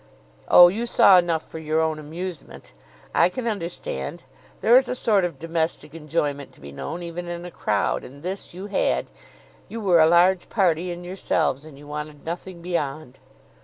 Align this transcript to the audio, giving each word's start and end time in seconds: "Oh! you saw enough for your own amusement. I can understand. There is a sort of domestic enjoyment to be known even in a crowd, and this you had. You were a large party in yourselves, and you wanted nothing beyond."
"Oh! 0.47 0.67
you 0.67 0.87
saw 0.87 1.19
enough 1.19 1.47
for 1.47 1.59
your 1.59 1.79
own 1.79 1.99
amusement. 1.99 2.73
I 3.13 3.29
can 3.29 3.45
understand. 3.45 4.23
There 4.61 4.75
is 4.75 4.89
a 4.89 4.95
sort 4.95 5.23
of 5.23 5.37
domestic 5.37 5.93
enjoyment 5.93 6.53
to 6.53 6.59
be 6.59 6.71
known 6.71 7.03
even 7.03 7.27
in 7.27 7.45
a 7.45 7.51
crowd, 7.51 8.03
and 8.03 8.23
this 8.23 8.51
you 8.51 8.65
had. 8.65 9.11
You 9.69 9.79
were 9.79 9.99
a 9.99 10.07
large 10.07 10.49
party 10.49 10.89
in 10.89 11.03
yourselves, 11.03 11.65
and 11.65 11.77
you 11.77 11.85
wanted 11.85 12.25
nothing 12.25 12.63
beyond." 12.63 13.19